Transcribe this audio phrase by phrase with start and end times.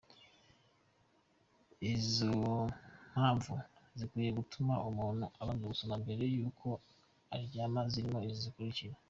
[1.93, 2.31] Izo
[3.11, 3.53] mpamvu
[3.97, 6.67] zikwiye gutuma umuntu abanza gusoma mbere y’uko
[7.35, 8.95] aryama zirimo izi zikurikira:.